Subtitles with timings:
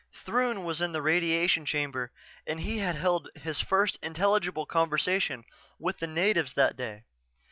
[0.25, 2.11] Throon was in the radiation chamber
[2.47, 5.43] and he had held his first intelligible conversation
[5.77, 7.03] with the natives that day.